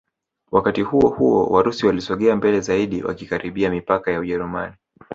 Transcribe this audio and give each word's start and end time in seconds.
Wakati 0.51 0.81
huohuo 0.81 1.45
Warusi 1.47 1.85
walisogea 1.85 2.35
mbele 2.35 2.59
zaidi 2.59 3.03
wakikaribia 3.03 3.69
mipaka 3.69 4.11
ya 4.11 4.19
Ujerumani 4.19 4.73